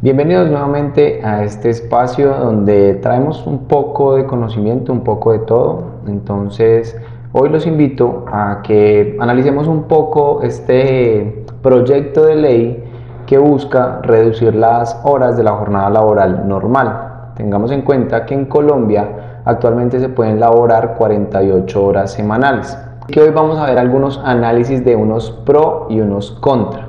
Bienvenidos 0.00 0.48
nuevamente 0.48 1.20
a 1.24 1.42
este 1.42 1.70
espacio 1.70 2.32
donde 2.32 2.94
traemos 3.02 3.44
un 3.48 3.66
poco 3.66 4.14
de 4.14 4.26
conocimiento, 4.26 4.92
un 4.92 5.02
poco 5.02 5.32
de 5.32 5.40
todo. 5.40 5.82
Entonces, 6.06 6.96
hoy 7.32 7.48
los 7.48 7.66
invito 7.66 8.24
a 8.30 8.60
que 8.62 9.16
analicemos 9.18 9.66
un 9.66 9.88
poco 9.88 10.42
este 10.44 11.44
proyecto 11.62 12.26
de 12.26 12.36
ley 12.36 12.84
que 13.26 13.38
busca 13.38 13.98
reducir 14.04 14.54
las 14.54 15.00
horas 15.02 15.36
de 15.36 15.42
la 15.42 15.54
jornada 15.54 15.90
laboral 15.90 16.46
normal. 16.46 17.32
Tengamos 17.34 17.72
en 17.72 17.82
cuenta 17.82 18.24
que 18.24 18.34
en 18.34 18.44
Colombia 18.44 19.40
actualmente 19.44 19.98
se 19.98 20.08
pueden 20.08 20.38
laborar 20.38 20.94
48 20.94 21.84
horas 21.84 22.12
semanales. 22.12 22.78
Que 23.08 23.20
hoy 23.20 23.30
vamos 23.30 23.58
a 23.58 23.66
ver 23.66 23.80
algunos 23.80 24.20
análisis 24.24 24.84
de 24.84 24.94
unos 24.94 25.32
pro 25.44 25.88
y 25.90 25.98
unos 25.98 26.30
contra. 26.40 26.87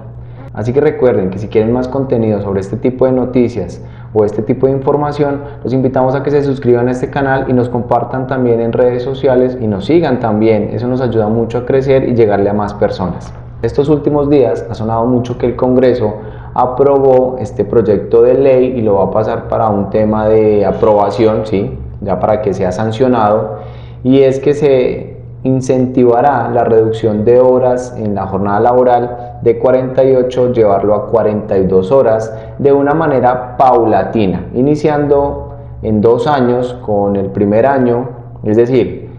Así 0.59 0.73
que 0.73 0.81
recuerden 0.81 1.29
que 1.29 1.39
si 1.39 1.47
quieren 1.47 1.71
más 1.71 1.87
contenido 1.87 2.41
sobre 2.41 2.59
este 2.59 2.75
tipo 2.75 3.05
de 3.05 3.13
noticias 3.13 3.81
o 4.13 4.25
este 4.25 4.41
tipo 4.41 4.67
de 4.67 4.73
información, 4.73 5.39
los 5.63 5.71
invitamos 5.71 6.15
a 6.15 6.21
que 6.21 6.31
se 6.31 6.43
suscriban 6.43 6.89
a 6.89 6.91
este 6.91 7.09
canal 7.09 7.45
y 7.47 7.53
nos 7.53 7.69
compartan 7.69 8.27
también 8.27 8.59
en 8.59 8.73
redes 8.73 9.01
sociales 9.01 9.57
y 9.61 9.67
nos 9.67 9.85
sigan 9.85 10.19
también. 10.19 10.71
Eso 10.73 10.89
nos 10.89 10.99
ayuda 10.99 11.29
mucho 11.29 11.59
a 11.59 11.65
crecer 11.65 12.09
y 12.09 12.13
llegarle 12.13 12.49
a 12.49 12.53
más 12.53 12.73
personas. 12.73 13.33
Estos 13.61 13.87
últimos 13.87 14.29
días 14.29 14.65
ha 14.69 14.75
sonado 14.75 15.05
mucho 15.05 15.37
que 15.37 15.45
el 15.45 15.55
Congreso 15.55 16.15
aprobó 16.53 17.37
este 17.39 17.63
proyecto 17.63 18.21
de 18.21 18.33
ley 18.33 18.65
y 18.77 18.81
lo 18.81 18.95
va 18.95 19.05
a 19.05 19.11
pasar 19.11 19.47
para 19.47 19.69
un 19.69 19.89
tema 19.89 20.27
de 20.27 20.65
aprobación, 20.65 21.45
¿sí? 21.45 21.79
ya 22.01 22.19
para 22.19 22.41
que 22.41 22.53
sea 22.53 22.73
sancionado, 22.73 23.59
y 24.03 24.23
es 24.23 24.41
que 24.41 24.53
se 24.53 25.19
incentivará 25.43 26.49
la 26.49 26.65
reducción 26.65 27.23
de 27.23 27.39
horas 27.39 27.95
en 27.97 28.13
la 28.13 28.27
jornada 28.27 28.59
laboral 28.59 29.28
de 29.41 29.57
48, 29.57 30.53
llevarlo 30.53 30.95
a 30.95 31.07
42 31.07 31.91
horas 31.91 32.33
de 32.57 32.73
una 32.73 32.93
manera 32.93 33.57
paulatina, 33.57 34.47
iniciando 34.53 35.55
en 35.81 36.01
dos 36.01 36.27
años 36.27 36.77
con 36.85 37.15
el 37.15 37.27
primer 37.27 37.65
año, 37.65 38.09
es 38.43 38.57
decir, 38.57 39.09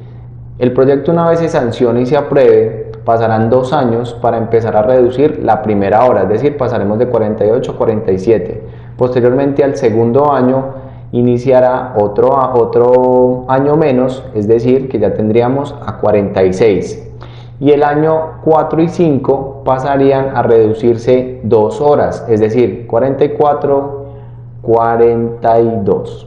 el 0.58 0.72
proyecto 0.72 1.10
una 1.12 1.28
vez 1.28 1.38
se 1.38 1.48
sancione 1.48 2.02
y 2.02 2.06
se 2.06 2.16
apruebe, 2.16 2.92
pasarán 3.04 3.48
dos 3.48 3.72
años 3.72 4.14
para 4.20 4.36
empezar 4.36 4.76
a 4.76 4.82
reducir 4.82 5.40
la 5.42 5.62
primera 5.62 6.04
hora, 6.04 6.24
es 6.24 6.28
decir, 6.28 6.56
pasaremos 6.58 6.98
de 6.98 7.06
48 7.06 7.72
a 7.72 7.76
47. 7.76 8.62
Posteriormente 8.98 9.64
al 9.64 9.76
segundo 9.76 10.32
año 10.32 10.66
iniciará 11.12 11.94
otro, 11.98 12.28
otro 12.54 13.46
año 13.48 13.76
menos, 13.76 14.22
es 14.34 14.46
decir, 14.46 14.88
que 14.88 14.98
ya 14.98 15.14
tendríamos 15.14 15.74
a 15.84 15.98
46. 15.98 17.09
Y 17.60 17.72
el 17.72 17.82
año 17.82 18.40
4 18.42 18.82
y 18.82 18.88
5 18.88 19.62
pasarían 19.64 20.34
a 20.34 20.42
reducirse 20.42 21.40
dos 21.42 21.80
horas, 21.80 22.24
es 22.26 22.40
decir, 22.40 22.86
44, 22.86 24.06
42. 24.62 26.26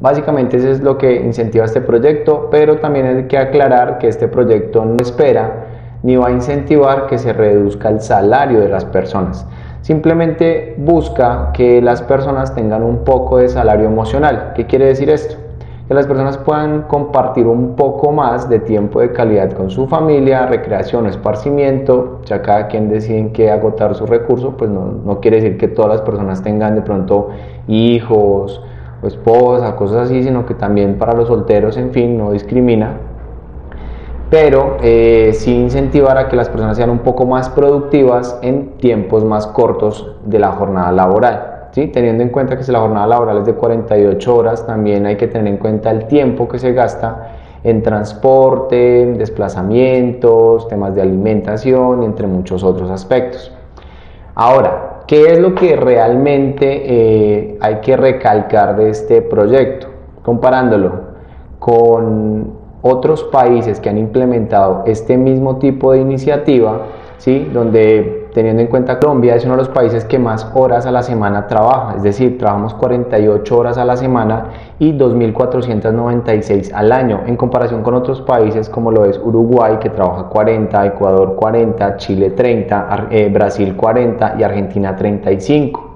Básicamente 0.00 0.56
eso 0.56 0.68
es 0.68 0.80
lo 0.80 0.96
que 0.96 1.16
incentiva 1.16 1.64
este 1.64 1.80
proyecto, 1.80 2.48
pero 2.50 2.78
también 2.78 3.06
hay 3.06 3.24
que 3.24 3.36
aclarar 3.36 3.98
que 3.98 4.08
este 4.08 4.28
proyecto 4.28 4.84
no 4.84 4.96
espera 5.02 5.66
ni 6.02 6.16
va 6.16 6.28
a 6.28 6.30
incentivar 6.30 7.06
que 7.06 7.18
se 7.18 7.32
reduzca 7.32 7.88
el 7.88 8.00
salario 8.00 8.60
de 8.60 8.68
las 8.68 8.84
personas. 8.84 9.46
Simplemente 9.82 10.74
busca 10.78 11.50
que 11.52 11.82
las 11.82 12.00
personas 12.00 12.54
tengan 12.54 12.82
un 12.82 13.04
poco 13.04 13.38
de 13.38 13.48
salario 13.48 13.86
emocional. 13.86 14.52
¿Qué 14.54 14.66
quiere 14.66 14.86
decir 14.86 15.10
esto? 15.10 15.36
Que 15.90 15.94
las 15.94 16.06
personas 16.06 16.38
puedan 16.38 16.82
compartir 16.82 17.48
un 17.48 17.74
poco 17.74 18.12
más 18.12 18.48
de 18.48 18.60
tiempo 18.60 19.00
de 19.00 19.10
calidad 19.10 19.50
con 19.54 19.70
su 19.70 19.88
familia, 19.88 20.46
recreación, 20.46 21.08
esparcimiento. 21.08 22.20
Ya 22.26 22.42
cada 22.42 22.68
quien 22.68 22.88
decide 22.88 23.18
en 23.18 23.32
qué 23.32 23.50
agotar 23.50 23.96
su 23.96 24.06
recurso, 24.06 24.56
pues 24.56 24.70
no, 24.70 24.84
no 25.04 25.18
quiere 25.18 25.38
decir 25.38 25.58
que 25.58 25.66
todas 25.66 25.90
las 25.90 26.02
personas 26.02 26.44
tengan 26.44 26.76
de 26.76 26.82
pronto 26.82 27.30
hijos 27.66 28.62
o 29.02 29.06
esposa, 29.08 29.74
cosas 29.74 30.06
así, 30.06 30.22
sino 30.22 30.46
que 30.46 30.54
también 30.54 30.96
para 30.96 31.12
los 31.12 31.26
solteros, 31.26 31.76
en 31.76 31.90
fin, 31.90 32.16
no 32.16 32.30
discrimina 32.30 32.92
pero 34.30 34.76
eh, 34.80 35.32
sí 35.34 35.52
incentivar 35.52 36.16
a 36.16 36.28
que 36.28 36.36
las 36.36 36.48
personas 36.48 36.76
sean 36.76 36.90
un 36.90 37.00
poco 37.00 37.26
más 37.26 37.50
productivas 37.50 38.38
en 38.42 38.76
tiempos 38.76 39.24
más 39.24 39.48
cortos 39.48 40.14
de 40.24 40.38
la 40.38 40.52
jornada 40.52 40.92
laboral. 40.92 41.49
¿Sí? 41.72 41.88
Teniendo 41.88 42.22
en 42.22 42.30
cuenta 42.30 42.56
que 42.56 42.62
si 42.62 42.72
la 42.72 42.80
jornada 42.80 43.06
laboral 43.06 43.38
es 43.38 43.46
de 43.46 43.54
48 43.54 44.36
horas, 44.36 44.66
también 44.66 45.06
hay 45.06 45.16
que 45.16 45.28
tener 45.28 45.46
en 45.46 45.58
cuenta 45.58 45.90
el 45.90 46.06
tiempo 46.06 46.48
que 46.48 46.58
se 46.58 46.72
gasta 46.72 47.32
en 47.62 47.82
transporte, 47.82 49.06
desplazamientos, 49.18 50.68
temas 50.68 50.94
de 50.94 51.02
alimentación 51.02 52.02
entre 52.02 52.26
muchos 52.26 52.64
otros 52.64 52.90
aspectos. 52.90 53.52
Ahora, 54.34 55.00
¿qué 55.06 55.32
es 55.32 55.38
lo 55.38 55.54
que 55.54 55.76
realmente 55.76 56.82
eh, 56.84 57.58
hay 57.60 57.76
que 57.76 57.96
recalcar 57.96 58.76
de 58.76 58.90
este 58.90 59.20
proyecto? 59.20 59.88
Comparándolo 60.22 61.10
con 61.58 62.60
otros 62.82 63.24
países 63.24 63.80
que 63.80 63.90
han 63.90 63.98
implementado 63.98 64.84
este 64.86 65.18
mismo 65.18 65.58
tipo 65.58 65.92
de 65.92 66.00
iniciativa, 66.00 66.82
¿sí? 67.20 67.50
donde 67.52 68.28
teniendo 68.32 68.62
en 68.62 68.68
cuenta 68.68 68.98
Colombia 68.98 69.34
es 69.34 69.44
uno 69.44 69.52
de 69.52 69.58
los 69.58 69.68
países 69.68 70.06
que 70.06 70.18
más 70.18 70.50
horas 70.54 70.86
a 70.86 70.90
la 70.90 71.02
semana 71.02 71.46
trabaja, 71.46 71.96
es 71.96 72.02
decir, 72.02 72.38
trabajamos 72.38 72.72
48 72.74 73.58
horas 73.58 73.76
a 73.76 73.84
la 73.84 73.96
semana 73.96 74.46
y 74.78 74.92
2.496 74.92 76.72
al 76.72 76.92
año, 76.92 77.22
en 77.26 77.36
comparación 77.36 77.82
con 77.82 77.94
otros 77.94 78.22
países 78.22 78.70
como 78.70 78.90
lo 78.90 79.04
es 79.04 79.18
Uruguay 79.18 79.76
que 79.80 79.90
trabaja 79.90 80.24
40, 80.24 80.86
Ecuador 80.86 81.36
40, 81.36 81.96
Chile 81.98 82.30
30, 82.30 83.08
eh, 83.10 83.28
Brasil 83.30 83.76
40 83.76 84.36
y 84.38 84.42
Argentina 84.42 84.96
35. 84.96 85.90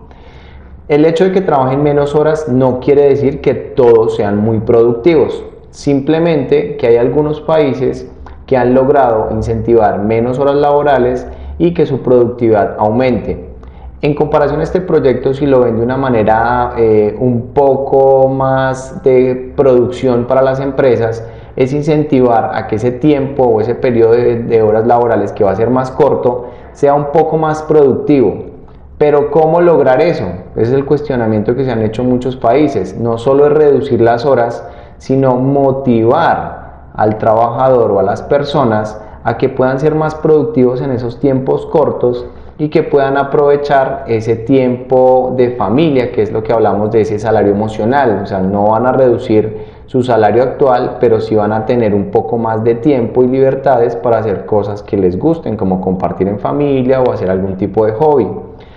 El 0.89 1.07
hecho 1.07 1.25
de 1.25 1.33
que 1.33 1.41
trabajen 1.41 1.83
menos 1.83 2.15
horas 2.15 2.51
no 2.51 2.81
quiere 2.81 3.09
decir 3.09 3.41
que 3.41 3.55
todos 3.55 4.17
sean 4.17 4.37
muy 4.37 4.61
productivos. 4.61 5.43
Simplemente 5.71 6.77
que 6.77 6.89
hay 6.89 6.97
algunos 6.99 7.41
países 7.41 8.14
que 8.47 8.57
han 8.57 8.75
logrado 8.75 9.29
incentivar 9.33 9.99
menos 9.99 10.39
horas 10.39 10.57
laborales 10.57 11.27
y 11.59 11.73
que 11.75 11.87
su 11.87 12.03
productividad 12.03 12.77
aumente. 12.79 13.55
En 14.03 14.15
comparación 14.15 14.61
a 14.61 14.65
este 14.65 14.83
proyecto, 14.83 15.33
si 15.33 15.47
lo 15.47 15.61
ven 15.61 15.79
de 15.79 15.83
una 15.83 15.97
manera 15.97 16.75
eh, 16.77 17.17
un 17.19 17.55
poco 17.55 18.29
más 18.29 19.03
de 19.03 19.53
producción 19.57 20.27
para 20.27 20.43
las 20.43 20.61
empresas, 20.61 21.27
es 21.57 21.73
incentivar 21.73 22.51
a 22.55 22.67
que 22.67 22.77
ese 22.77 22.91
tiempo 22.91 23.45
o 23.45 23.61
ese 23.61 23.75
periodo 23.75 24.13
de, 24.13 24.43
de 24.43 24.61
horas 24.61 24.87
laborales 24.87 25.33
que 25.33 25.45
va 25.45 25.53
a 25.53 25.57
ser 25.57 25.71
más 25.71 25.91
corto 25.91 26.49
sea 26.73 26.95
un 26.95 27.13
poco 27.13 27.39
más 27.39 27.63
productivo. 27.63 28.53
Pero 28.99 29.31
¿cómo 29.31 29.61
lograr 29.61 30.01
eso? 30.01 30.25
Ese 30.55 30.63
es 30.63 30.73
el 30.73 30.85
cuestionamiento 30.85 31.57
que 31.57 31.65
se 31.65 31.71
han 31.71 31.83
hecho 31.83 32.05
muchos 32.05 32.37
países. 32.37 32.99
No 32.99 33.17
solo 33.19 33.47
es 33.47 33.53
reducir 33.53 34.01
las 34.01 34.25
horas, 34.25 34.69
sino 34.99 35.37
motivar 35.37 36.64
al 36.95 37.19
trabajador 37.19 37.91
o 37.91 37.99
a 37.99 38.03
las 38.03 38.23
personas 38.23 39.01
a 39.25 39.37
que 39.37 39.49
puedan 39.49 39.79
ser 39.79 39.95
más 39.95 40.15
productivos 40.15 40.81
en 40.81 40.91
esos 40.91 41.19
tiempos 41.21 41.67
cortos 41.67 42.27
y 42.57 42.69
que 42.69 42.85
puedan 42.85 43.17
aprovechar 43.17 44.05
ese 44.07 44.37
tiempo 44.37 45.35
de 45.37 45.51
familia, 45.57 46.13
que 46.13 46.23
es 46.23 46.31
lo 46.31 46.43
que 46.43 46.53
hablamos 46.53 46.93
de 46.93 47.01
ese 47.01 47.19
salario 47.19 47.53
emocional. 47.53 48.21
O 48.23 48.27
sea, 48.27 48.41
no 48.41 48.69
van 48.69 48.87
a 48.87 48.93
reducir 48.93 49.75
su 49.87 50.03
salario 50.03 50.43
actual, 50.43 50.99
pero 51.01 51.21
sí 51.21 51.35
van 51.35 51.53
a 51.53 51.67
tener 51.67 51.95
un 51.95 52.11
poco 52.11 52.39
más 52.39 52.63
de 52.63 52.77
tiempo 52.77 53.25
y 53.25 53.27
libertades 53.27 53.97
para 53.97 54.19
hacer 54.19 54.47
cosas 54.47 54.83
que 54.83 54.97
les 54.97 55.19
gusten, 55.19 55.57
como 55.57 55.81
compartir 55.81 56.29
en 56.29 56.39
familia 56.39 57.01
o 57.01 57.13
hacer 57.13 57.29
algún 57.29 57.57
tipo 57.57 57.87
de 57.87 57.93
hobby. 57.93 58.29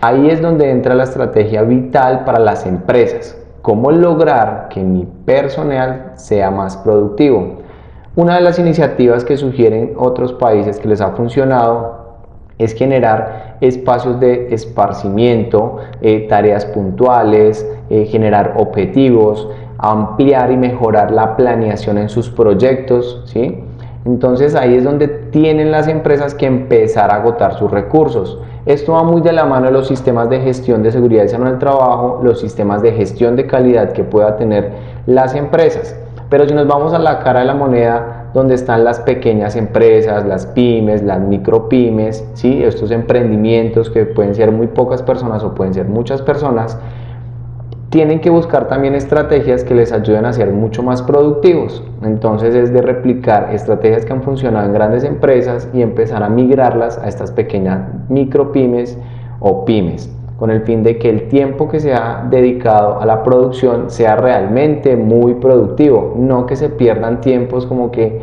Ahí 0.02 0.30
es 0.30 0.42
donde 0.42 0.72
entra 0.72 0.96
la 0.96 1.04
estrategia 1.04 1.62
vital 1.62 2.24
para 2.26 2.40
las 2.40 2.66
empresas 2.66 3.38
cómo 3.68 3.92
lograr 3.92 4.70
que 4.70 4.82
mi 4.82 5.06
personal 5.26 6.14
sea 6.16 6.50
más 6.50 6.78
productivo. 6.78 7.67
Una 8.18 8.38
de 8.38 8.42
las 8.42 8.58
iniciativas 8.58 9.24
que 9.24 9.38
sugieren 9.38 9.94
otros 9.96 10.34
países 10.34 10.80
que 10.80 10.88
les 10.88 11.02
ha 11.02 11.12
funcionado 11.12 12.18
es 12.58 12.74
generar 12.74 13.58
espacios 13.62 14.20
de 14.20 14.56
esparcimiento, 14.56 15.78
eh, 16.02 16.26
tareas 16.28 16.66
puntuales, 16.66 17.64
eh, 17.92 18.06
generar 18.06 18.56
objetivos, 18.58 19.48
ampliar 19.78 20.52
y 20.52 20.58
mejorar 20.58 21.12
la 21.12 21.38
planeación 21.38 22.00
en 22.00 22.10
sus 22.10 22.32
proyectos, 22.32 23.22
¿sí? 23.26 23.64
Entonces 24.04 24.56
ahí 24.56 24.74
es 24.74 24.84
donde 24.84 25.10
tienen 25.10 25.70
las 25.70 25.88
empresas 25.88 26.34
que 26.34 26.48
empezar 26.48 27.12
a 27.12 27.18
agotar 27.18 27.54
sus 27.54 27.70
recursos. 27.70 28.40
Esto 28.66 28.94
va 28.94 29.04
muy 29.04 29.22
de 29.22 29.32
la 29.32 29.46
mano 29.46 29.68
de 29.68 29.74
los 29.74 29.88
sistemas 29.88 30.28
de 30.28 30.40
gestión 30.40 30.82
de 30.82 30.92
seguridad 30.92 31.26
y 31.26 31.30
salud 31.30 31.50
en 31.50 31.60
trabajo, 31.60 32.22
los 32.24 32.40
sistemas 32.40 32.82
de 32.82 32.94
gestión 32.94 33.36
de 33.36 33.46
calidad 33.46 33.92
que 33.92 34.04
pueda 34.04 34.38
tener 34.38 34.72
las 35.06 35.36
empresas. 35.36 35.96
Pero 36.30 36.48
si 36.48 36.54
nos 36.54 36.68
vamos 36.68 36.94
a 36.94 37.00
la 37.00 37.20
cara 37.20 37.40
de 37.40 37.46
la 37.46 37.56
moneda, 37.56 38.32
donde 38.34 38.56
están 38.56 38.84
las 38.84 39.00
pequeñas 39.00 39.56
empresas, 39.56 40.26
las 40.26 40.46
pymes, 40.46 41.02
las 41.04 41.22
micropymes, 41.22 42.28
¿sí? 42.34 42.64
estos 42.64 42.92
emprendimientos 42.92 43.90
que 43.90 44.06
pueden 44.06 44.36
ser 44.36 44.52
muy 44.52 44.68
pocas 44.68 45.02
personas 45.02 45.44
o 45.44 45.56
pueden 45.56 45.74
ser 45.74 45.88
muchas 45.88 46.22
personas, 46.22 46.78
tienen 47.90 48.20
que 48.20 48.30
buscar 48.30 48.68
también 48.68 48.96
estrategias 48.96 49.64
que 49.64 49.74
les 49.74 49.94
ayuden 49.94 50.26
a 50.26 50.34
ser 50.34 50.52
mucho 50.52 50.84
más 50.84 51.02
productivos. 51.02 51.82
Entonces 52.04 52.54
es 52.54 52.74
de 52.74 52.82
replicar 52.82 53.50
estrategias 53.54 54.06
que 54.06 54.12
han 54.12 54.24
funcionado 54.24 54.66
en 54.66 54.74
grandes 54.74 55.06
empresas 55.06 55.70
y 55.74 55.82
empezar 55.82 56.22
a 56.22 56.30
migrarlas 56.30 56.98
a 56.98 57.08
estas 57.08 57.32
pequeñas 57.32 57.80
micro 58.10 58.52
pymes 58.52 58.98
o 59.40 59.64
pymes. 59.64 60.17
Con 60.38 60.52
el 60.52 60.62
fin 60.62 60.84
de 60.84 60.98
que 60.98 61.10
el 61.10 61.28
tiempo 61.30 61.68
que 61.68 61.80
se 61.80 61.94
ha 61.94 62.26
dedicado 62.30 63.02
a 63.02 63.06
la 63.06 63.24
producción 63.24 63.90
sea 63.90 64.16
realmente 64.16 64.96
muy 64.96 65.34
productivo, 65.36 66.14
no 66.16 66.46
que 66.46 66.56
se 66.56 66.70
pierdan 66.70 67.22
tiempos 67.22 67.66
como 67.66 67.92
que 67.92 68.22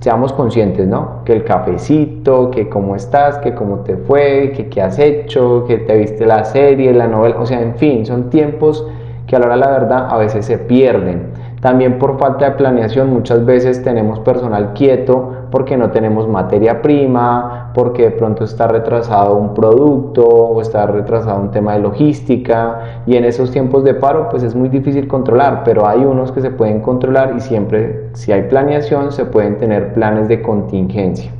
seamos 0.00 0.34
conscientes, 0.34 0.86
¿no? 0.86 1.24
Que 1.24 1.32
el 1.32 1.44
cafecito, 1.44 2.50
que 2.50 2.68
cómo 2.68 2.94
estás, 2.94 3.38
que 3.38 3.54
cómo 3.54 3.78
te 3.78 3.96
fue, 3.96 4.52
que 4.54 4.68
qué 4.68 4.82
has 4.82 4.98
hecho, 4.98 5.64
que 5.66 5.78
te 5.78 5.96
viste 5.96 6.26
la 6.26 6.44
serie, 6.44 6.92
la 6.92 7.08
novela, 7.08 7.36
o 7.40 7.46
sea, 7.46 7.62
en 7.62 7.76
fin, 7.76 8.04
son 8.04 8.28
tiempos 8.28 8.86
que 9.26 9.34
a 9.34 9.38
la 9.38 9.46
hora 9.46 9.54
de 9.54 9.60
la 9.62 9.70
verdad 9.70 10.08
a 10.10 10.18
veces 10.18 10.44
se 10.44 10.58
pierden. 10.58 11.28
También 11.62 11.98
por 11.98 12.18
falta 12.18 12.44
de 12.44 12.50
planeación 12.56 13.08
muchas 13.08 13.46
veces 13.46 13.82
tenemos 13.82 14.20
personal 14.20 14.74
quieto 14.74 15.43
porque 15.54 15.76
no 15.76 15.92
tenemos 15.92 16.26
materia 16.26 16.82
prima, 16.82 17.70
porque 17.74 18.06
de 18.06 18.10
pronto 18.10 18.42
está 18.42 18.66
retrasado 18.66 19.36
un 19.36 19.54
producto 19.54 20.26
o 20.26 20.60
está 20.60 20.84
retrasado 20.88 21.40
un 21.40 21.52
tema 21.52 21.74
de 21.74 21.78
logística 21.78 23.02
y 23.06 23.14
en 23.14 23.24
esos 23.24 23.52
tiempos 23.52 23.84
de 23.84 23.94
paro 23.94 24.28
pues 24.30 24.42
es 24.42 24.56
muy 24.56 24.68
difícil 24.68 25.06
controlar, 25.06 25.62
pero 25.64 25.86
hay 25.86 26.04
unos 26.04 26.32
que 26.32 26.40
se 26.40 26.50
pueden 26.50 26.80
controlar 26.80 27.34
y 27.36 27.40
siempre 27.40 28.08
si 28.14 28.32
hay 28.32 28.48
planeación 28.48 29.12
se 29.12 29.26
pueden 29.26 29.56
tener 29.58 29.94
planes 29.94 30.26
de 30.26 30.42
contingencia. 30.42 31.30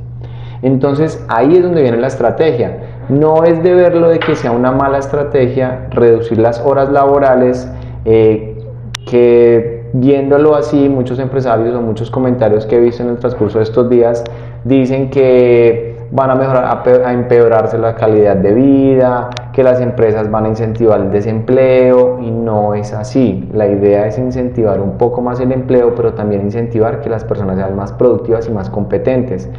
Entonces 0.61 1.21
ahí 1.27 1.57
es 1.57 1.63
donde 1.63 1.81
viene 1.81 1.97
la 1.97 2.07
estrategia. 2.07 2.77
No 3.09 3.43
es 3.43 3.61
de 3.63 3.73
verlo 3.73 4.07
de 4.07 4.19
que 4.19 4.35
sea 4.35 4.51
una 4.51 4.71
mala 4.71 4.99
estrategia 4.99 5.87
reducir 5.91 6.37
las 6.37 6.61
horas 6.61 6.89
laborales, 6.89 7.69
eh, 8.05 8.63
que 9.09 9.74
viéndolo 9.99 10.55
así, 10.55 10.89
muchos 10.89 11.19
empresarios 11.19 11.73
o 11.75 11.81
muchos 11.81 12.11
comentarios 12.11 12.65
que 12.65 12.77
he 12.77 12.79
visto 12.79 13.03
en 13.03 13.09
el 13.09 13.17
transcurso 13.17 13.59
de 13.59 13.63
estos 13.63 13.89
días 13.89 14.23
dicen 14.63 15.09
que 15.09 15.95
van 16.11 16.29
a 16.29 16.35
mejorar, 16.35 16.83
a 17.05 17.13
empeorarse 17.13 17.77
la 17.77 17.95
calidad 17.95 18.35
de 18.35 18.53
vida, 18.53 19.29
que 19.53 19.63
las 19.63 19.79
empresas 19.81 20.29
van 20.29 20.45
a 20.45 20.49
incentivar 20.49 20.99
el 20.99 21.11
desempleo 21.11 22.19
y 22.21 22.29
no 22.29 22.73
es 22.73 22.93
así. 22.93 23.49
La 23.53 23.67
idea 23.67 24.07
es 24.07 24.17
incentivar 24.17 24.79
un 24.81 24.97
poco 24.97 25.21
más 25.21 25.39
el 25.39 25.51
empleo, 25.51 25.95
pero 25.95 26.13
también 26.13 26.41
incentivar 26.41 27.01
que 27.01 27.09
las 27.09 27.23
personas 27.23 27.57
sean 27.57 27.75
más 27.75 27.91
productivas 27.93 28.47
y 28.47 28.51
más 28.51 28.69
competentes. 28.69 29.49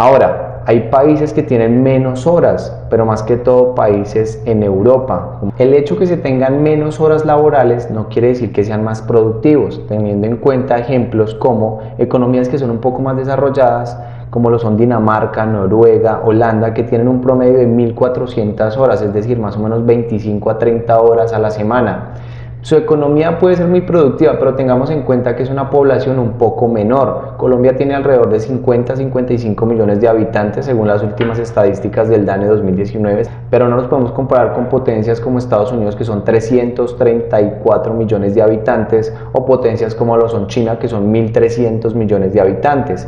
Ahora, 0.00 0.62
hay 0.64 0.90
países 0.90 1.32
que 1.32 1.42
tienen 1.42 1.82
menos 1.82 2.24
horas, 2.24 2.72
pero 2.88 3.04
más 3.04 3.24
que 3.24 3.36
todo 3.36 3.74
países 3.74 4.40
en 4.44 4.62
Europa. 4.62 5.40
El 5.58 5.74
hecho 5.74 5.98
que 5.98 6.06
se 6.06 6.16
tengan 6.16 6.62
menos 6.62 7.00
horas 7.00 7.24
laborales 7.26 7.90
no 7.90 8.08
quiere 8.08 8.28
decir 8.28 8.52
que 8.52 8.62
sean 8.62 8.84
más 8.84 9.02
productivos, 9.02 9.84
teniendo 9.88 10.28
en 10.28 10.36
cuenta 10.36 10.78
ejemplos 10.78 11.34
como 11.34 11.80
economías 11.98 12.48
que 12.48 12.58
son 12.58 12.70
un 12.70 12.78
poco 12.78 13.02
más 13.02 13.16
desarrolladas, 13.16 14.00
como 14.30 14.50
lo 14.50 14.60
son 14.60 14.76
Dinamarca, 14.76 15.44
Noruega, 15.46 16.22
Holanda, 16.24 16.74
que 16.74 16.84
tienen 16.84 17.08
un 17.08 17.20
promedio 17.20 17.58
de 17.58 17.66
1.400 17.66 18.76
horas, 18.76 19.02
es 19.02 19.12
decir, 19.12 19.36
más 19.40 19.56
o 19.56 19.60
menos 19.60 19.84
25 19.84 20.48
a 20.48 20.58
30 20.58 21.00
horas 21.00 21.32
a 21.32 21.40
la 21.40 21.50
semana. 21.50 22.14
Su 22.60 22.74
economía 22.74 23.38
puede 23.38 23.54
ser 23.54 23.68
muy 23.68 23.82
productiva, 23.82 24.34
pero 24.36 24.54
tengamos 24.54 24.90
en 24.90 25.02
cuenta 25.02 25.36
que 25.36 25.44
es 25.44 25.50
una 25.50 25.70
población 25.70 26.18
un 26.18 26.32
poco 26.32 26.66
menor. 26.66 27.34
Colombia 27.36 27.76
tiene 27.76 27.94
alrededor 27.94 28.30
de 28.30 28.40
50 28.40 28.94
a 28.94 28.96
55 28.96 29.64
millones 29.64 30.00
de 30.00 30.08
habitantes 30.08 30.66
según 30.66 30.88
las 30.88 31.02
últimas 31.04 31.38
estadísticas 31.38 32.08
del 32.08 32.26
DANE 32.26 32.46
2019, 32.46 33.22
pero 33.48 33.68
no 33.68 33.76
nos 33.76 33.86
podemos 33.86 34.10
comparar 34.10 34.54
con 34.54 34.68
potencias 34.68 35.20
como 35.20 35.38
Estados 35.38 35.70
Unidos 35.70 35.94
que 35.94 36.04
son 36.04 36.24
334 36.24 37.94
millones 37.94 38.34
de 38.34 38.42
habitantes 38.42 39.14
o 39.32 39.46
potencias 39.46 39.94
como 39.94 40.16
lo 40.16 40.28
son 40.28 40.48
China 40.48 40.80
que 40.80 40.88
son 40.88 41.12
1.300 41.12 41.94
millones 41.94 42.32
de 42.32 42.40
habitantes. 42.40 43.06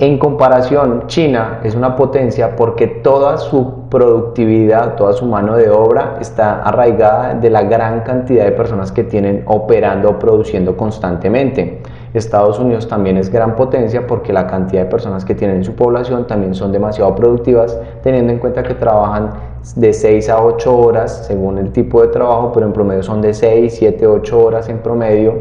En 0.00 0.18
comparación, 0.18 1.04
China 1.06 1.60
es 1.62 1.76
una 1.76 1.94
potencia 1.94 2.56
porque 2.56 2.88
toda 2.88 3.36
su 3.36 3.88
productividad, 3.88 4.96
toda 4.96 5.12
su 5.12 5.24
mano 5.24 5.54
de 5.54 5.70
obra 5.70 6.16
está 6.20 6.62
arraigada 6.62 7.34
de 7.34 7.48
la 7.48 7.62
gran 7.62 8.00
cantidad 8.00 8.44
de 8.44 8.50
personas 8.50 8.90
que 8.90 9.04
tienen 9.04 9.44
operando 9.46 10.10
o 10.10 10.18
produciendo 10.18 10.76
constantemente. 10.76 11.80
Estados 12.12 12.58
Unidos 12.58 12.88
también 12.88 13.18
es 13.18 13.30
gran 13.30 13.54
potencia 13.54 14.04
porque 14.04 14.32
la 14.32 14.48
cantidad 14.48 14.82
de 14.82 14.90
personas 14.90 15.24
que 15.24 15.36
tienen 15.36 15.58
en 15.58 15.64
su 15.64 15.76
población 15.76 16.26
también 16.26 16.56
son 16.56 16.72
demasiado 16.72 17.14
productivas, 17.14 17.78
teniendo 18.02 18.32
en 18.32 18.40
cuenta 18.40 18.64
que 18.64 18.74
trabajan 18.74 19.30
de 19.76 19.92
6 19.92 20.28
a 20.28 20.42
8 20.42 20.76
horas 20.76 21.24
según 21.28 21.56
el 21.58 21.70
tipo 21.70 22.02
de 22.02 22.08
trabajo, 22.08 22.50
pero 22.52 22.66
en 22.66 22.72
promedio 22.72 23.04
son 23.04 23.22
de 23.22 23.32
6, 23.32 23.72
7, 23.78 24.08
8 24.08 24.44
horas 24.44 24.68
en 24.68 24.78
promedio 24.78 25.34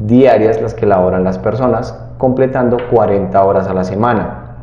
diarias 0.00 0.60
las 0.60 0.74
que 0.74 0.84
laboran 0.84 1.22
las 1.22 1.38
personas 1.38 2.03
completando 2.24 2.78
40 2.90 3.44
horas 3.44 3.68
a 3.68 3.74
la 3.74 3.84
semana. 3.84 4.56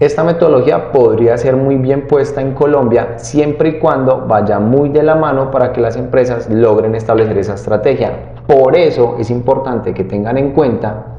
Esta 0.00 0.24
metodología 0.24 0.90
podría 0.90 1.38
ser 1.38 1.54
muy 1.54 1.76
bien 1.76 2.08
puesta 2.08 2.40
en 2.40 2.54
Colombia 2.54 3.18
siempre 3.18 3.68
y 3.68 3.78
cuando 3.78 4.26
vaya 4.26 4.58
muy 4.58 4.88
de 4.88 5.04
la 5.04 5.14
mano 5.14 5.52
para 5.52 5.72
que 5.72 5.80
las 5.80 5.96
empresas 5.96 6.50
logren 6.50 6.96
establecer 6.96 7.38
esa 7.38 7.54
estrategia. 7.54 8.32
Por 8.48 8.74
eso 8.74 9.14
es 9.20 9.30
importante 9.30 9.94
que 9.94 10.02
tengan 10.02 10.38
en 10.38 10.50
cuenta 10.50 11.18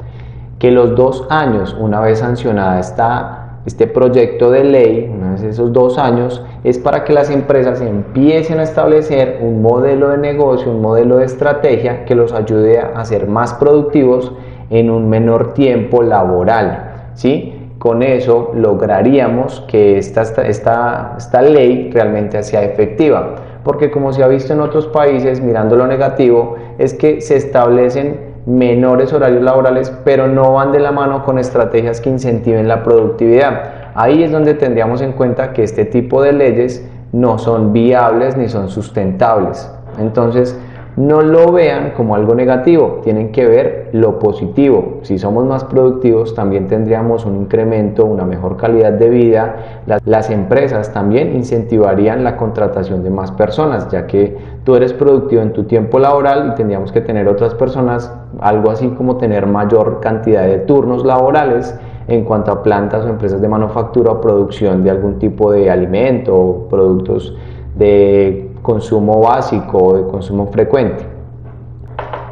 que 0.60 0.70
los 0.70 0.98
dos 0.98 1.26
años, 1.30 1.78
una 1.80 2.02
vez 2.02 2.20
sancionada 2.20 2.78
esta, 2.82 3.62
este 3.66 3.88
proyecto 3.88 4.52
de 4.52 4.66
ley, 4.66 5.10
una 5.16 5.32
vez 5.32 5.44
esos 5.44 5.72
dos 5.72 5.98
años, 5.98 6.44
es 6.66 6.78
para 6.78 7.06
que 7.06 7.14
las 7.14 7.30
empresas 7.30 7.80
empiecen 7.80 8.60
a 8.60 8.64
establecer 8.64 9.40
un 9.42 9.62
modelo 9.62 10.10
de 10.10 10.18
negocio, 10.18 10.70
un 10.70 10.82
modelo 10.82 11.20
de 11.20 11.26
estrategia 11.26 12.04
que 12.04 12.16
los 12.16 12.34
ayude 12.34 12.80
a 12.80 13.06
ser 13.06 13.28
más 13.28 13.54
productivos 13.54 14.34
en 14.70 14.90
un 14.90 15.10
menor 15.10 15.54
tiempo 15.54 16.04
laboral. 16.04 17.12
¿sí? 17.14 17.72
Con 17.78 18.04
eso 18.04 18.52
lograríamos 18.56 19.62
que 19.68 19.98
esta, 19.98 20.22
esta, 20.22 21.16
esta 21.18 21.42
ley 21.42 21.92
realmente 21.94 22.42
sea 22.44 22.64
efectiva. 22.64 23.36
Porque 23.64 23.92
como 23.92 24.14
se 24.14 24.24
ha 24.24 24.28
visto 24.28 24.54
en 24.54 24.62
otros 24.62 24.88
países, 24.88 25.42
mirando 25.42 25.76
lo 25.76 25.88
negativo, 25.88 26.56
es 26.78 26.94
que 26.94 27.22
se 27.22 27.36
establecen 27.36 28.38
menores 28.46 29.12
horarios 29.12 29.44
laborales, 29.44 29.92
pero 30.06 30.28
no 30.28 30.54
van 30.54 30.72
de 30.72 30.80
la 30.80 30.94
mano 30.94 31.24
con 31.26 31.38
estrategias 31.38 32.00
que 32.00 32.10
incentiven 32.10 32.68
la 32.68 32.82
productividad. 32.82 33.92
Ahí 33.94 34.24
es 34.24 34.32
donde 34.32 34.54
tendríamos 34.54 35.02
en 35.02 35.12
cuenta 35.12 35.52
que 35.52 35.64
este 35.64 35.84
tipo 35.84 36.22
de 36.22 36.32
leyes 36.32 36.88
no 37.12 37.38
son 37.38 37.74
viables 37.74 38.38
ni 38.38 38.48
son 38.48 38.70
sustentables. 38.70 39.70
Entonces, 40.00 40.58
no 40.98 41.22
lo 41.22 41.52
vean 41.52 41.92
como 41.96 42.16
algo 42.16 42.34
negativo, 42.34 43.02
tienen 43.04 43.32
que 43.32 43.46
ver 43.46 43.90
lo 43.94 44.18
positivo. 44.18 44.98
Si 45.04 45.20
somos 45.20 45.46
más 45.46 45.64
productivos, 45.64 46.34
también 46.34 46.68
tendríamos 46.68 47.24
un 47.24 47.36
incremento, 47.36 48.04
una 48.04 48.26
mejor 48.26 48.58
calidad 48.58 48.94
de 48.94 49.10
vida. 49.10 49.84
Las, 50.06 50.32
empresas 50.32 50.92
también 50.92 51.36
incentivarían 51.36 52.24
la 52.24 52.36
contratación 52.36 53.04
de 53.04 53.12
más 53.12 53.32
personas, 53.32 53.90
ya 53.92 54.08
que 54.08 54.38
tú 54.64 54.76
eres 54.76 54.92
productivo 54.92 55.44
en 55.44 55.54
tu 55.54 55.66
tiempo 55.66 56.00
laboral 56.00 56.50
y 56.52 56.56
tendríamos 56.56 56.92
que 56.92 57.02
tener 57.02 57.28
otras 57.28 57.54
personas, 57.54 58.12
algo 58.40 58.72
así 58.72 58.90
como 58.90 59.18
tener 59.18 59.46
mayor 59.46 60.00
cantidad 60.02 60.48
de 60.48 60.58
turnos 60.58 61.06
laborales 61.06 61.80
en 62.08 62.24
cuanto 62.24 62.52
a 62.52 62.64
plantas 62.64 63.06
o 63.06 63.10
empresas 63.10 63.40
de 63.40 63.48
manufactura 63.48 64.14
o 64.14 64.20
producción 64.20 64.84
de 64.84 64.90
algún 64.90 65.20
tipo 65.20 65.52
de 65.52 65.70
alimento 65.70 66.36
o 66.36 66.68
productos 66.68 67.36
de 67.78 68.47
consumo 68.62 69.22
básico 69.22 69.78
o 69.78 69.98
de 69.98 70.04
consumo 70.04 70.48
frecuente. 70.48 71.06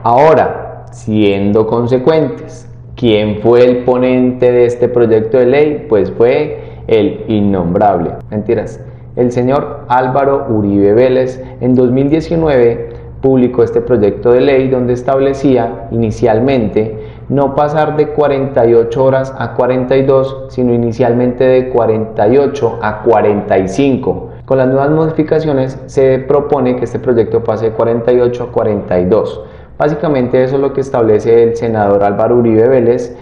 Ahora, 0.04 0.86
siendo 0.92 1.66
consecuentes, 1.68 2.70
¿quién 2.96 3.40
fue 3.42 3.66
el 3.66 3.84
ponente 3.84 4.52
de 4.52 4.66
este 4.66 4.88
proyecto 4.88 5.38
de 5.38 5.46
ley? 5.46 5.86
Pues 5.90 6.12
fue 6.12 6.82
el 6.88 7.26
innombrable. 7.28 8.12
Mentiras. 8.30 8.80
El 9.16 9.32
señor 9.32 9.86
Álvaro 9.88 10.48
Uribe 10.50 10.94
Vélez 10.94 11.42
en 11.62 11.74
2019 11.74 12.90
publicó 13.22 13.64
este 13.64 13.82
proyecto 13.82 14.32
de 14.32 14.42
ley 14.42 14.68
donde 14.70 14.94
establecía 14.94 15.88
inicialmente 15.92 17.00
no 17.30 17.56
pasar 17.56 17.98
de 17.98 18.10
48 18.10 19.04
horas 19.04 19.34
a 19.38 19.54
42, 19.54 20.46
sino 20.50 20.74
inicialmente 20.74 21.44
de 21.44 21.70
48 21.70 22.80
a 22.82 23.02
45 23.02 24.25
con 24.46 24.60
las 24.60 24.68
nuevas 24.68 24.92
modificaciones 24.92 25.78
se 25.88 26.20
propone 26.20 26.76
que 26.76 26.86
este 26.86 27.00
proyecto 27.00 27.44
pase 27.44 27.66
de 27.66 27.72
48 27.72 28.44
a 28.44 28.52
42. 28.52 29.42
Básicamente 29.78 30.44
eso 30.44 30.56
es 30.56 30.62
lo 30.62 30.72
que 30.72 30.82
establece 30.82 31.44
el 31.44 31.56
senador 31.56 32.04
Álvaro 32.04 32.38
Uribe 32.38 32.68
Vélez, 32.68 33.16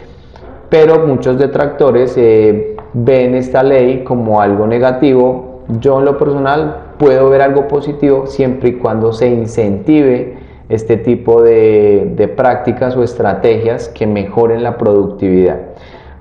pero 0.69 1.07
muchos 1.07 1.39
detractores 1.39 2.15
eh, 2.17 2.75
ven 2.93 3.35
esta 3.35 3.63
ley 3.63 4.03
como 4.03 4.41
algo 4.41 4.67
negativo. 4.67 5.61
Yo 5.79 5.99
en 5.99 6.05
lo 6.05 6.17
personal 6.17 6.77
puedo 6.97 7.29
ver 7.29 7.41
algo 7.41 7.67
positivo 7.67 8.27
siempre 8.27 8.69
y 8.69 8.73
cuando 8.73 9.13
se 9.13 9.29
incentive 9.29 10.37
este 10.69 10.97
tipo 10.97 11.41
de 11.41 12.33
prácticas 12.35 12.95
o 12.95 13.03
estrategias 13.03 13.89
que 13.89 14.07
mejoren 14.07 14.63
la 14.63 14.77
productividad. 14.77 15.72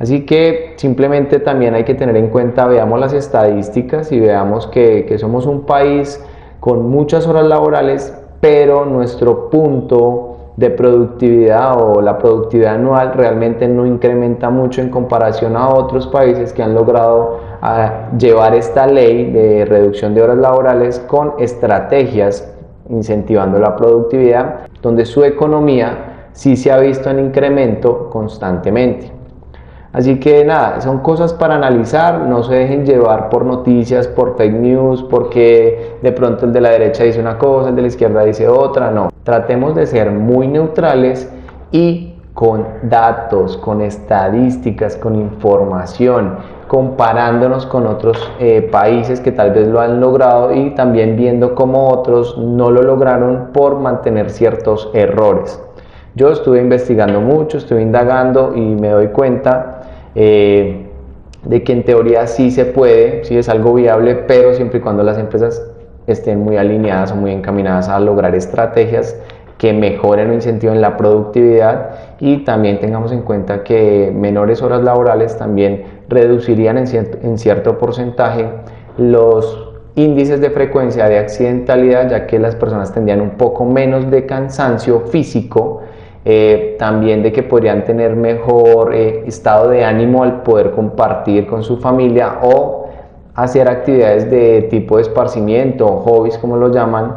Así 0.03 0.27
que 0.27 0.75
simplemente 0.79 1.39
también 1.39 1.75
hay 1.75 1.85
que 1.85 1.95
tener 1.95 2.17
en 2.17 2.27
cuenta, 2.27 2.67
veamos 2.67 2.99
las 2.99 3.13
estadísticas 3.13 4.11
y 4.11 4.19
veamos 4.19 4.67
que, 4.67 5.17
somos 5.17 5.47
un 5.47 5.61
país 5.61 6.21
con 6.59 6.91
muchas 6.91 7.29
horas 7.29 7.45
laborales, 7.45 8.13
pero 8.41 8.85
nuestro 8.85 9.49
punto 9.49 10.55
de 10.57 10.71
productividad 10.71 11.81
o 11.81 12.01
la 12.01 12.19
productividad 12.19 12.75
anual 12.75 13.13
realmente 13.15 13.69
no 13.69 13.87
incrementa 13.87 14.51
mucho 14.51 14.81
en 14.81 14.91
comparación 14.91 15.57
a 15.57 15.69
otros 15.69 16.09
países 16.09 16.53
que 16.53 16.65
han 16.65 16.75
logrado 16.75 17.39
a 17.61 18.11
llevar 18.19 18.57
esta 18.57 18.89
ley 18.89 19.31
de 19.31 19.65
reducción 19.65 20.17
de 20.17 20.23
horas 20.23 20.39
laborales 20.39 20.99
con 20.99 21.35
estrategias 21.39 22.53
incentivando 22.91 23.61
la 23.61 23.77
productividad, 23.77 24.67
donde 24.83 25.05
su 25.05 25.23
economía 25.23 26.29
sí 26.33 26.57
se 26.57 26.73
ha 26.73 26.79
visto 26.79 27.09
en 27.09 27.21
incremento 27.21 28.11
constantemente. 28.11 29.22
Así 29.93 30.19
que 30.19 30.43
nada, 30.43 30.81
son 30.81 31.01
cosas 31.01 31.35
para 31.35 31.57
analizar, 31.57 32.21
no 32.21 32.43
se 32.43 32.55
dejen 32.55 32.87
llevar 32.87 33.29
por 33.29 33.45
noticias, 33.45 34.09
por 34.09 34.39
fake 34.39 34.55
news, 34.55 35.03
porque 35.03 35.99
de 36.01 36.13
pronto 36.13 36.47
el 36.47 36.53
de 36.55 36.63
la 36.63 36.71
derecha 36.71 37.05
dice 37.05 37.21
una 37.21 37.37
cosa, 37.37 37.69
el 37.69 37.77
de 37.77 37.83
la 37.83 37.89
izquierda 37.89 38.25
dice 38.25 38.49
otra, 38.49 38.91
no. 38.91 39.11
Tratemos 39.23 39.75
de 39.75 39.85
ser 39.85 40.11
muy 40.11 40.49
neutrales 40.49 41.31
y 41.73 42.15
con 42.33 42.67
datos, 42.85 43.59
con 43.59 43.83
estadísticas, 43.83 44.97
con 44.97 45.15
información, 45.15 46.39
comparándonos 46.69 47.67
con 47.67 47.87
otros 47.87 48.33
eh, 48.41 48.67
países 48.73 49.21
que 49.21 49.31
tal 49.31 49.51
vez 49.51 49.69
lo 49.69 49.79
han 49.79 50.01
logrado 50.01 50.55
y 50.55 50.71
también 50.71 51.17
viendo 51.17 51.55
cómo 51.55 51.91
otros 51.91 52.39
no 52.39 52.71
lo 52.71 52.81
lograron 52.81 53.51
por 53.53 53.79
mantener 53.79 54.31
ciertos 54.31 54.91
errores. 54.95 55.61
Yo 56.15 56.31
estuve 56.31 56.61
investigando 56.61 57.21
mucho, 57.21 57.59
estuve 57.59 57.83
indagando 57.83 58.53
y 58.55 58.61
me 58.61 58.89
doy 58.89 59.09
cuenta 59.09 59.82
eh, 60.15 60.87
de 61.45 61.63
que 61.65 61.73
en 61.73 61.85
teoría 61.85 62.27
sí 62.27 62.51
se 62.51 62.65
puede, 62.65 63.25
sí 63.25 63.37
es 63.37 63.49
algo 63.49 63.75
viable, 63.75 64.15
pero 64.15 64.55
siempre 64.55 64.79
y 64.79 64.83
cuando 64.83 65.03
las 65.03 65.19
empresas 65.19 65.63
estén 66.07 66.41
muy 66.41 66.57
alineadas 66.57 67.13
o 67.13 67.17
muy 67.17 67.33
encaminadas 67.33 67.89
a 67.89 67.99
lograr 68.01 68.35
estrategias 68.35 69.17
que 69.59 69.73
mejoren 69.73 70.31
o 70.31 70.35
incentiven 70.35 70.81
la 70.81 70.97
productividad 70.97 71.91
y 72.19 72.39
también 72.39 72.81
tengamos 72.81 73.13
en 73.13 73.23
cuenta 73.23 73.63
que 73.63 74.13
menores 74.15 74.61
horas 74.63 74.83
laborales 74.83 75.37
también 75.37 75.85
reducirían 76.09 76.79
en 76.79 76.87
cierto, 76.87 77.19
en 77.23 77.39
cierto 77.39 77.79
porcentaje 77.79 78.49
los 78.99 79.69
índices 79.95 80.41
de 80.41 80.51
frecuencia 80.51 81.09
de 81.09 81.19
accidentalidad 81.19 82.11
ya 82.11 82.27
que 82.27 82.39
las 82.39 82.57
personas 82.57 82.93
tendrían 82.93 83.21
un 83.21 83.33
poco 83.33 83.65
menos 83.65 84.11
de 84.11 84.27
cansancio 84.27 85.01
físico 85.01 85.83
eh, 86.25 86.77
también 86.79 87.23
de 87.23 87.33
que 87.33 87.43
podrían 87.43 87.85
tener 87.85 88.15
mejor 88.15 88.95
eh, 88.95 89.25
estado 89.27 89.71
de 89.71 89.85
ánimo 89.85 90.23
al 90.23 90.43
poder 90.43 90.71
compartir 90.71 91.47
con 91.47 91.65
su 91.65 91.79
familia 91.79 92.39
o 92.43 92.87
hacer 93.35 93.69
actividades 93.69 94.31
de 94.31 94.69
tipo 94.71 94.97
de 94.97 95.03
esparcimiento, 95.03 95.87
hobbies 95.89 96.39
como 96.39 96.57
lo 96.57 96.71
llaman, 96.71 97.15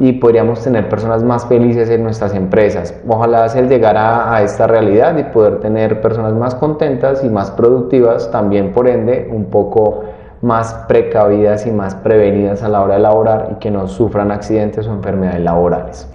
y 0.00 0.12
podríamos 0.12 0.62
tener 0.62 0.88
personas 0.88 1.22
más 1.22 1.46
felices 1.46 1.88
en 1.90 2.02
nuestras 2.02 2.34
empresas. 2.34 2.94
Ojalá 3.06 3.48
se 3.48 3.62
llegara 3.62 4.34
a 4.34 4.42
esta 4.42 4.66
realidad 4.66 5.16
y 5.16 5.24
poder 5.24 5.60
tener 5.60 6.00
personas 6.00 6.32
más 6.32 6.54
contentas 6.54 7.22
y 7.24 7.28
más 7.28 7.50
productivas, 7.50 8.30
también 8.30 8.72
por 8.72 8.88
ende 8.88 9.28
un 9.30 9.46
poco 9.46 10.04
más 10.42 10.74
precavidas 10.88 11.66
y 11.66 11.70
más 11.70 11.94
prevenidas 11.94 12.62
a 12.62 12.68
la 12.68 12.82
hora 12.82 12.94
de 12.94 13.00
laborar 13.00 13.48
y 13.52 13.54
que 13.56 13.70
no 13.70 13.86
sufran 13.86 14.30
accidentes 14.30 14.86
o 14.86 14.92
enfermedades 14.92 15.42
laborales. 15.42 16.08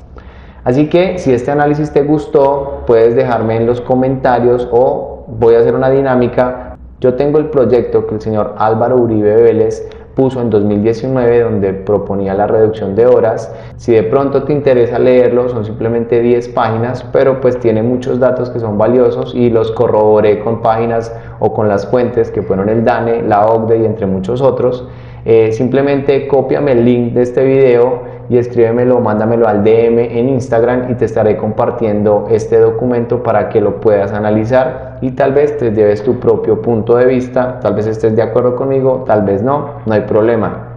Así 0.69 0.85
que 0.85 1.17
si 1.17 1.33
este 1.33 1.49
análisis 1.49 1.91
te 1.91 2.03
gustó, 2.03 2.83
puedes 2.85 3.15
dejarme 3.15 3.55
en 3.55 3.65
los 3.65 3.81
comentarios 3.81 4.69
o 4.71 5.23
voy 5.25 5.55
a 5.55 5.61
hacer 5.61 5.73
una 5.73 5.89
dinámica. 5.89 6.77
Yo 6.99 7.15
tengo 7.15 7.39
el 7.39 7.45
proyecto 7.45 8.05
que 8.05 8.13
el 8.13 8.21
señor 8.21 8.53
Álvaro 8.55 8.97
Uribe 8.97 9.33
Vélez 9.41 9.89
puso 10.13 10.39
en 10.41 10.51
2019 10.51 11.39
donde 11.39 11.73
proponía 11.73 12.35
la 12.35 12.45
reducción 12.45 12.93
de 12.93 13.07
horas. 13.07 13.51
Si 13.77 13.93
de 13.93 14.03
pronto 14.03 14.43
te 14.43 14.53
interesa 14.53 14.99
leerlo, 14.99 15.49
son 15.49 15.65
simplemente 15.65 16.21
10 16.21 16.49
páginas, 16.49 17.03
pero 17.11 17.41
pues 17.41 17.59
tiene 17.59 17.81
muchos 17.81 18.19
datos 18.19 18.51
que 18.51 18.59
son 18.59 18.77
valiosos 18.77 19.33
y 19.33 19.49
los 19.49 19.71
corroboré 19.71 20.39
con 20.39 20.61
páginas 20.61 21.11
o 21.39 21.51
con 21.51 21.67
las 21.67 21.87
fuentes 21.87 22.29
que 22.29 22.43
fueron 22.43 22.69
el 22.69 22.85
DANE, 22.85 23.23
la 23.23 23.47
OCDE 23.47 23.79
y 23.79 23.85
entre 23.85 24.05
muchos 24.05 24.39
otros. 24.39 24.87
Eh, 25.25 25.51
simplemente 25.51 26.27
cópiame 26.27 26.73
el 26.73 26.85
link 26.85 27.13
de 27.13 27.23
este 27.23 27.43
video 27.43 28.18
y 28.29 28.37
escríbemelo, 28.37 28.99
mándamelo 28.99 29.47
al 29.47 29.63
DM 29.63 29.99
en 29.99 30.29
Instagram 30.29 30.91
y 30.91 30.95
te 30.95 31.05
estaré 31.05 31.35
compartiendo 31.35 32.27
este 32.29 32.59
documento 32.59 33.23
para 33.23 33.49
que 33.49 33.59
lo 33.59 33.81
puedas 33.81 34.13
analizar 34.13 34.99
y 35.01 35.11
tal 35.11 35.33
vez 35.33 35.57
te 35.57 35.71
lleves 35.71 36.03
tu 36.03 36.19
propio 36.19 36.61
punto 36.61 36.95
de 36.95 37.05
vista, 37.05 37.59
tal 37.59 37.73
vez 37.73 37.87
estés 37.87 38.15
de 38.15 38.21
acuerdo 38.21 38.55
conmigo, 38.55 39.03
tal 39.07 39.23
vez 39.23 39.41
no, 39.41 39.81
no 39.85 39.93
hay 39.93 40.01
problema. 40.01 40.67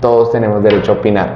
Todos 0.00 0.32
tenemos 0.32 0.62
derecho 0.62 0.92
a 0.92 0.94
opinar. 0.96 1.28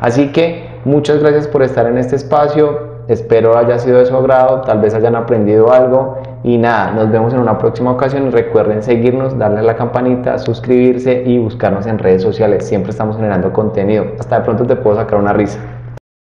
Así 0.00 0.30
que 0.32 0.68
muchas 0.84 1.20
gracias 1.20 1.48
por 1.48 1.62
estar 1.62 1.86
en 1.86 1.98
este 1.98 2.16
espacio. 2.16 2.88
Espero 3.08 3.56
haya 3.56 3.78
sido 3.78 3.98
de 3.98 4.06
su 4.06 4.14
agrado, 4.14 4.60
tal 4.62 4.80
vez 4.80 4.94
hayan 4.94 5.16
aprendido 5.16 5.72
algo 5.72 6.18
y 6.44 6.56
nada, 6.56 6.92
nos 6.92 7.10
vemos 7.10 7.32
en 7.32 7.40
una 7.40 7.58
próxima 7.58 7.90
ocasión. 7.90 8.30
Recuerden 8.30 8.82
seguirnos, 8.82 9.36
darle 9.36 9.60
a 9.60 9.62
la 9.62 9.76
campanita, 9.76 10.38
suscribirse 10.38 11.24
y 11.26 11.38
buscarnos 11.38 11.86
en 11.86 11.98
redes 11.98 12.22
sociales. 12.22 12.66
Siempre 12.66 12.90
estamos 12.90 13.16
generando 13.16 13.52
contenido. 13.52 14.06
Hasta 14.18 14.38
de 14.38 14.44
pronto 14.44 14.64
te 14.64 14.76
puedo 14.76 14.96
sacar 14.96 15.18
una 15.18 15.32
risa. 15.32 15.58